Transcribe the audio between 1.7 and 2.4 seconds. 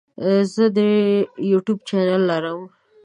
چینل